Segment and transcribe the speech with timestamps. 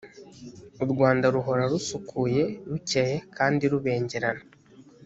[0.83, 4.43] u rwanda ruhora rusukuye rukeye kandi rubengerana